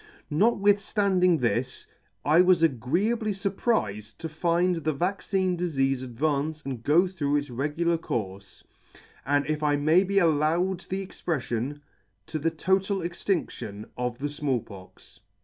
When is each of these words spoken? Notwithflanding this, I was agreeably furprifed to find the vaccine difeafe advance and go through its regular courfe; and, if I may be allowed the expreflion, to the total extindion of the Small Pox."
Notwithflanding 0.31 1.37
this, 1.37 1.85
I 2.25 2.41
was 2.41 2.63
agreeably 2.63 3.33
furprifed 3.33 4.17
to 4.17 4.27
find 4.27 4.77
the 4.77 4.93
vaccine 4.93 5.55
difeafe 5.55 6.03
advance 6.03 6.63
and 6.65 6.81
go 6.81 7.05
through 7.05 7.35
its 7.35 7.51
regular 7.51 7.99
courfe; 7.99 8.63
and, 9.27 9.45
if 9.45 9.61
I 9.61 9.75
may 9.75 10.03
be 10.03 10.17
allowed 10.17 10.79
the 10.79 11.05
expreflion, 11.05 11.81
to 12.25 12.39
the 12.39 12.49
total 12.49 13.01
extindion 13.03 13.85
of 13.95 14.17
the 14.17 14.29
Small 14.29 14.61
Pox." 14.61 15.19